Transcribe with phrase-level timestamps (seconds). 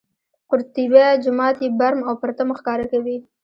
[0.49, 3.17] قورطیبه جومات یې برم او پرتم ښکاره کوي.